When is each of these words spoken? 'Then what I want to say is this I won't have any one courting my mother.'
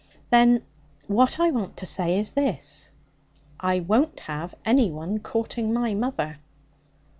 'Then 0.31 0.65
what 1.05 1.39
I 1.39 1.51
want 1.51 1.77
to 1.77 1.85
say 1.85 2.17
is 2.17 2.31
this 2.31 2.89
I 3.59 3.81
won't 3.81 4.21
have 4.21 4.55
any 4.65 4.89
one 4.89 5.19
courting 5.19 5.71
my 5.71 5.93
mother.' 5.93 6.39